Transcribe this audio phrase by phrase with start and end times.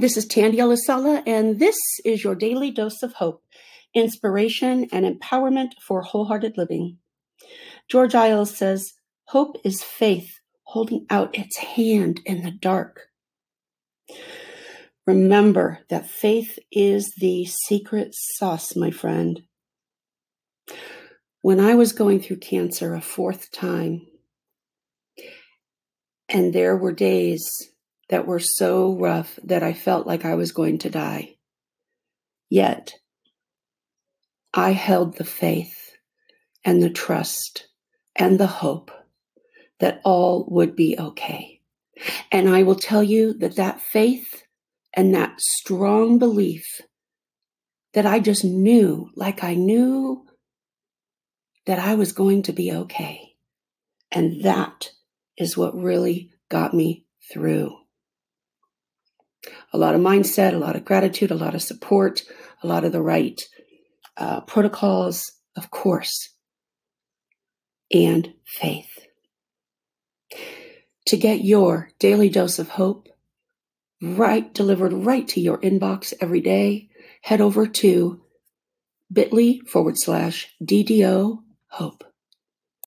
[0.00, 3.42] this is Tandy Elisala, and this is your daily dose of hope,
[3.94, 6.98] inspiration, and empowerment for wholehearted living.
[7.88, 8.94] George Iles says,
[9.28, 13.08] Hope is faith holding out its hand in the dark.
[15.06, 19.42] Remember that faith is the secret sauce, my friend.
[21.42, 24.06] When I was going through cancer a fourth time,
[26.28, 27.70] and there were days
[28.14, 31.34] that were so rough that I felt like I was going to die.
[32.48, 32.94] Yet,
[34.54, 35.96] I held the faith
[36.64, 37.66] and the trust
[38.14, 38.92] and the hope
[39.80, 41.60] that all would be okay.
[42.30, 44.44] And I will tell you that that faith
[44.92, 46.82] and that strong belief
[47.94, 50.24] that I just knew, like I knew
[51.66, 53.34] that I was going to be okay.
[54.12, 54.92] And that
[55.36, 57.78] is what really got me through
[59.74, 62.22] a lot of mindset, a lot of gratitude, a lot of support,
[62.62, 63.42] a lot of the right
[64.16, 66.30] uh, protocols, of course,
[67.92, 69.06] and faith.
[71.08, 73.08] To get your daily dose of hope
[74.00, 76.88] right delivered right to your inbox every day,
[77.22, 78.22] head over to
[79.12, 82.04] bit.ly forward slash DDO hope.